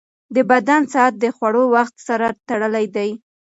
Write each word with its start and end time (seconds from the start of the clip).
د 0.35 0.37
بدن 0.51 0.81
ساعت 0.93 1.13
د 1.19 1.25
خوړو 1.35 1.63
وخت 1.75 1.95
سره 2.07 2.27
تړلی 2.47 2.85
دی. 2.95 3.09